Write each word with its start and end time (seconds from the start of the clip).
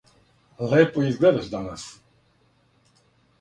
Лепо 0.69 0.99
изгледаш 1.09 1.47
данас. 1.53 1.83